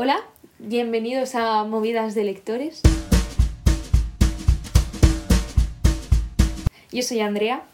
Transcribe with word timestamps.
Hola, 0.00 0.20
bienvenidos 0.60 1.34
a 1.34 1.64
Movidas 1.64 2.14
de 2.14 2.22
Lectores. 2.22 2.82
Yo 6.92 7.02
soy 7.02 7.18
Andrea. 7.18 7.64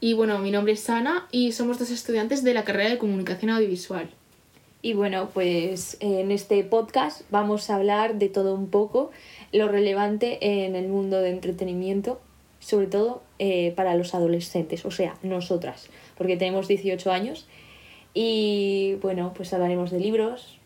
Y 0.00 0.14
bueno, 0.14 0.38
mi 0.38 0.50
nombre 0.50 0.72
es 0.72 0.88
Ana 0.88 1.28
y 1.30 1.52
somos 1.52 1.78
dos 1.78 1.90
estudiantes 1.90 2.42
de 2.42 2.54
la 2.54 2.64
carrera 2.64 2.88
de 2.88 2.96
Comunicación 2.96 3.50
Audiovisual. 3.50 4.08
Y 4.80 4.94
bueno, 4.94 5.28
pues 5.34 5.98
en 6.00 6.30
este 6.30 6.64
podcast 6.64 7.30
vamos 7.30 7.68
a 7.68 7.76
hablar 7.76 8.14
de 8.14 8.30
todo 8.30 8.54
un 8.54 8.70
poco, 8.70 9.10
lo 9.52 9.68
relevante 9.68 10.64
en 10.64 10.76
el 10.76 10.88
mundo 10.88 11.20
de 11.20 11.28
entretenimiento, 11.28 12.22
sobre 12.58 12.86
todo 12.86 13.22
eh, 13.38 13.74
para 13.76 13.96
los 13.96 14.14
adolescentes, 14.14 14.86
o 14.86 14.90
sea, 14.90 15.18
nosotras, 15.22 15.90
porque 16.16 16.38
tenemos 16.38 16.68
18 16.68 17.12
años. 17.12 17.46
Y 18.14 18.94
bueno, 19.02 19.34
pues 19.36 19.52
hablaremos 19.52 19.90
de 19.90 20.00
libros. 20.00 20.58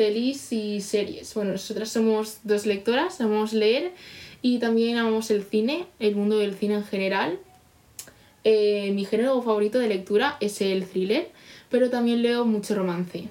Pelis 0.00 0.50
y 0.50 0.80
series. 0.80 1.34
Bueno, 1.34 1.52
nosotras 1.52 1.90
somos 1.90 2.38
dos 2.42 2.64
lectoras, 2.64 3.20
amamos 3.20 3.52
leer 3.52 3.92
y 4.40 4.58
también 4.58 4.96
amamos 4.96 5.30
el 5.30 5.44
cine, 5.44 5.84
el 5.98 6.16
mundo 6.16 6.38
del 6.38 6.54
cine 6.54 6.76
en 6.76 6.84
general. 6.84 7.38
Eh, 8.42 8.92
mi 8.94 9.04
género 9.04 9.42
favorito 9.42 9.78
de 9.78 9.88
lectura 9.88 10.38
es 10.40 10.62
el 10.62 10.86
thriller, 10.86 11.28
pero 11.68 11.90
también 11.90 12.22
leo 12.22 12.46
mucho 12.46 12.74
romance. 12.74 13.28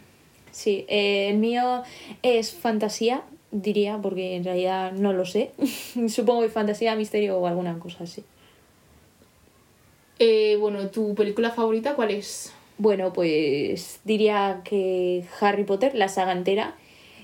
Sí, 0.51 0.85
eh, 0.89 1.29
el 1.31 1.39
mío 1.39 1.81
es 2.21 2.53
fantasía, 2.53 3.23
diría, 3.49 3.97
porque 3.99 4.35
en 4.35 4.43
realidad 4.43 4.91
no 4.91 5.11
lo 5.11 5.25
sé. 5.25 5.49
Supongo 6.07 6.43
que 6.43 6.49
fantasía, 6.49 6.95
misterio 6.95 7.39
o 7.39 7.47
alguna 7.47 7.79
cosa 7.79 8.03
así. 8.03 8.23
Eh, 10.19 10.55
bueno, 10.59 10.87
¿tu 10.91 11.15
película 11.15 11.49
favorita 11.49 11.95
cuál 11.95 12.11
es? 12.11 12.53
Bueno, 12.79 13.11
pues 13.11 13.99
diría 14.05 14.61
que 14.63 15.25
Harry 15.41 15.65
Potter, 15.65 15.93
la 15.95 16.07
saga 16.07 16.31
entera. 16.31 16.75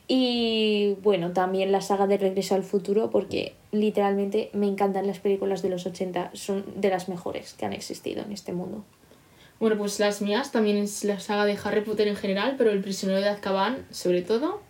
Y 0.08 0.96
bueno, 1.02 1.32
también 1.32 1.72
la 1.72 1.80
saga 1.82 2.08
de 2.08 2.18
Regreso 2.18 2.56
al 2.56 2.64
Futuro, 2.64 3.10
porque 3.10 3.56
literalmente 3.72 4.50
me 4.52 4.68
encantan 4.68 5.08
las 5.08 5.20
películas 5.20 5.62
de 5.62 5.70
los 5.70 5.86
80, 5.86 6.32
son 6.34 6.66
de 6.76 6.90
las 6.90 7.08
mejores 7.08 7.54
que 7.54 7.66
han 7.66 7.72
existido 7.72 8.22
en 8.24 8.34
este 8.34 8.52
mundo. 8.52 8.84
Bueno, 9.60 9.78
pues 9.78 9.98
las 10.00 10.22
mías 10.22 10.52
también 10.52 10.76
es 10.76 11.06
la 11.06 11.22
saga 11.22 11.46
de 11.46 11.58
Harry 11.64 11.82
Potter 11.82 12.10
en 12.10 12.18
general, 12.18 12.56
pero 12.58 12.72
El 12.72 12.82
prisionero 12.82 13.22
de 13.22 13.30
Azkaban 13.30 13.88
sobre 13.92 14.22
todo. 14.22 14.62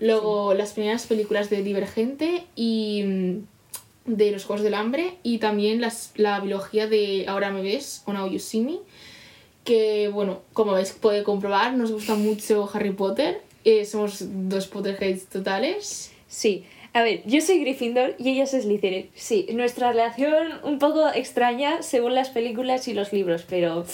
Luego 0.00 0.52
las 0.54 0.72
primeras 0.72 1.06
películas 1.06 1.48
de 1.48 1.62
Divergente 1.62 2.44
y 2.56 3.04
mm, 3.04 4.12
de 4.16 4.32
Los 4.32 4.44
Juegos 4.44 4.64
del 4.64 4.74
Hambre 4.74 5.16
y 5.22 5.38
también 5.38 5.80
las, 5.80 6.10
la 6.16 6.40
biología 6.40 6.88
de 6.88 7.26
Ahora 7.28 7.52
me 7.52 7.62
ves 7.62 8.02
o 8.06 8.12
Now 8.12 8.28
You 8.28 8.40
See 8.40 8.60
Me, 8.62 8.80
que 9.64 10.08
bueno, 10.08 10.42
como 10.52 10.72
veis 10.72 10.92
puede 10.92 11.22
comprobar, 11.22 11.74
nos 11.74 11.90
gusta 11.90 12.14
mucho 12.14 12.70
Harry 12.72 12.92
Potter, 12.92 13.40
eh, 13.64 13.84
somos 13.84 14.18
dos 14.20 14.66
Potterheads 14.68 15.26
totales. 15.26 16.12
Sí, 16.28 16.64
a 16.92 17.02
ver, 17.02 17.22
yo 17.26 17.40
soy 17.40 17.58
Gryffindor 17.60 18.14
y 18.18 18.30
ella 18.30 18.44
es 18.44 18.52
Slytherin. 18.52 19.10
Sí, 19.16 19.46
nuestra 19.52 19.90
relación 19.90 20.60
un 20.62 20.78
poco 20.78 21.12
extraña 21.12 21.82
según 21.82 22.14
las 22.14 22.30
películas 22.30 22.86
y 22.86 22.94
los 22.94 23.12
libros, 23.12 23.44
pero 23.48 23.84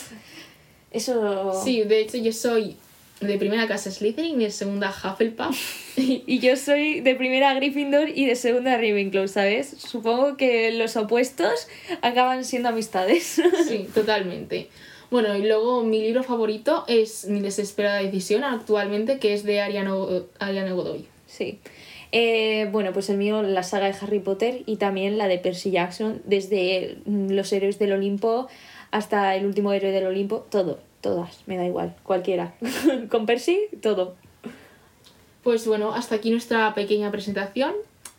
eso... 0.91 1.63
Sí, 1.65 1.83
de 1.85 2.01
hecho 2.01 2.19
yo 2.19 2.33
soy 2.33 2.77
de 3.21 3.39
primera 3.39 3.67
casa 3.67 3.91
Slytherin 3.91 4.39
y 4.41 4.45
de 4.45 4.51
segunda 4.51 4.91
Hufflepuff. 4.91 5.97
y 5.97 6.39
yo 6.41 6.57
soy 6.57 7.01
de 7.01 7.15
primera 7.15 7.55
Gryffindor 7.55 8.11
y 8.11 8.27
de 8.27 8.37
segunda 8.37 8.77
Ravenclaw, 8.77 9.29
¿sabes? 9.29 9.77
Supongo 9.79 10.37
que 10.37 10.71
los 10.73 10.97
opuestos 10.97 11.69
acaban 12.03 12.45
siendo 12.45 12.69
amistades. 12.69 13.41
sí, 13.67 13.89
totalmente. 13.95 14.69
Bueno, 15.11 15.37
y 15.37 15.43
luego 15.43 15.83
mi 15.83 16.01
libro 16.03 16.23
favorito 16.23 16.85
es 16.87 17.27
Mi 17.27 17.41
desesperada 17.41 17.99
decisión 17.99 18.45
actualmente, 18.45 19.19
que 19.19 19.35
es 19.35 19.43
de 19.45 19.61
Ariana, 19.61 19.95
Ariana 20.39 20.73
Godoy. 20.73 21.07
Sí. 21.27 21.59
Eh, 22.13 22.69
bueno, 22.73 22.93
pues 22.93 23.09
el 23.11 23.19
mío, 23.19 23.43
la 23.43 23.63
saga 23.63 23.87
de 23.87 23.97
Harry 24.01 24.21
Potter 24.21 24.63
y 24.67 24.77
también 24.77 25.19
la 25.19 25.29
de 25.29 25.39
Percy 25.39 25.71
Jackson, 25.71 26.23
desde 26.25 26.99
los 27.07 27.53
héroes 27.53 27.79
del 27.79 27.93
Olimpo 27.93 28.49
hasta 28.91 29.37
el 29.37 29.47
último 29.47 29.73
héroe 29.73 29.93
del 29.93 30.07
Olimpo, 30.07 30.47
todo, 30.51 30.81
todas, 31.01 31.43
me 31.47 31.57
da 31.57 31.67
igual, 31.67 31.95
cualquiera. 32.03 32.55
Con 33.11 33.27
Percy, 33.27 33.61
todo. 33.81 34.17
Pues 35.43 35.67
bueno, 35.67 35.93
hasta 35.93 36.17
aquí 36.17 36.31
nuestra 36.31 36.75
pequeña 36.75 37.11
presentación. 37.11 37.75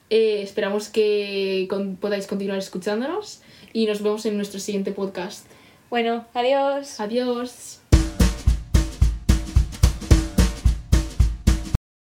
Eh, 0.10 0.42
esperamos 0.42 0.90
que 0.90 1.68
podáis 2.00 2.28
continuar 2.28 2.60
escuchándonos 2.60 3.42
y 3.74 3.86
nos 3.86 4.02
vemos 4.02 4.26
en 4.26 4.36
nuestro 4.38 4.60
siguiente 4.60 4.92
podcast. 4.92 5.46
Bueno, 5.92 6.26
adiós. 6.34 7.02
Adiós. 7.02 7.82